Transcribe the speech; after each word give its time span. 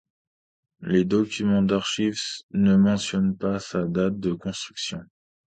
Les 0.79 1.05
documents 1.05 1.61
d'archives 1.61 2.23
ne 2.53 2.75
mentionnent 2.75 3.37
pas 3.37 3.59
sa 3.59 3.83
date 3.85 4.19
de 4.19 4.31
construction. 4.33 5.03